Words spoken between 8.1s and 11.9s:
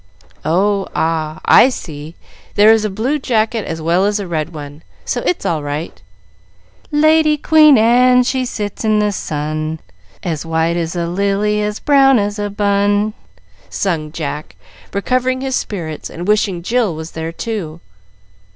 she sits in the sun, As white as a lily, as